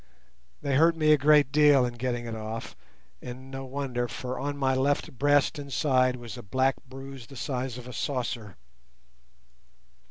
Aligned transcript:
They 0.63 0.77
hurt 0.77 0.95
me 0.97 1.11
a 1.13 1.15
great 1.19 1.51
deal 1.51 1.85
in 1.85 1.93
getting 1.93 2.25
it 2.25 2.33
off, 2.33 2.75
and 3.21 3.51
no 3.51 3.65
wonder, 3.65 4.07
for 4.07 4.39
on 4.39 4.57
my 4.57 4.73
left 4.73 5.15
breast 5.19 5.59
and 5.59 5.71
side 5.71 6.15
was 6.15 6.39
a 6.39 6.41
black 6.41 6.75
bruise 6.89 7.27
the 7.27 7.35
size 7.35 7.77
of 7.77 7.87
a 7.87 7.93
saucer. 7.93 8.57